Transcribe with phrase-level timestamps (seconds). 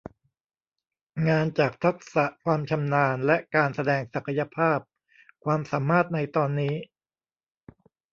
[1.27, 4.79] งานจากทักษะความชำนาญและการแสดงศักยภาพ
[5.43, 6.75] ความสามารถในตอนนี้